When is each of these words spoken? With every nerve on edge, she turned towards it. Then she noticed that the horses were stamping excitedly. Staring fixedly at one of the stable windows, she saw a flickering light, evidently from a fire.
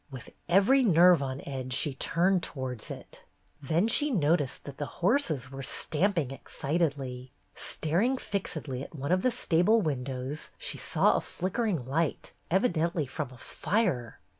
With 0.09 0.31
every 0.49 0.81
nerve 0.81 1.21
on 1.21 1.41
edge, 1.45 1.73
she 1.73 1.93
turned 1.93 2.41
towards 2.41 2.89
it. 2.89 3.23
Then 3.61 3.87
she 3.87 4.09
noticed 4.09 4.63
that 4.63 4.77
the 4.77 4.87
horses 5.05 5.51
were 5.51 5.61
stamping 5.61 6.31
excitedly. 6.31 7.31
Staring 7.53 8.17
fixedly 8.17 8.81
at 8.81 8.95
one 8.95 9.11
of 9.11 9.21
the 9.21 9.29
stable 9.29 9.79
windows, 9.79 10.49
she 10.57 10.79
saw 10.79 11.13
a 11.17 11.21
flickering 11.21 11.85
light, 11.85 12.33
evidently 12.49 13.05
from 13.05 13.29
a 13.29 13.37
fire. 13.37 14.19